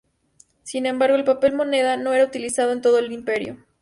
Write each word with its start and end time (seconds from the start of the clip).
Sin 0.63 0.87
embargo 0.87 1.15
el 1.15 1.23
papel 1.23 1.53
moneda 1.53 1.95
no 1.95 2.11
era 2.15 2.25
utilizado 2.25 2.71
en 2.71 2.81
todo 2.81 2.97
el 2.97 3.11
imperio. 3.11 3.57